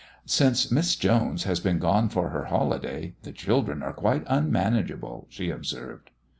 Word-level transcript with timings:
"Since 0.25 0.71
Miss 0.71 0.95
Jones 0.95 1.43
has 1.43 1.59
been 1.59 1.77
gone 1.77 2.09
for 2.09 2.29
her 2.29 2.45
holiday 2.45 3.13
the 3.21 3.31
children 3.31 3.83
are 3.83 3.93
quite 3.93 4.23
unmanageable," 4.25 5.27
she 5.29 5.51
observed. 5.51 6.09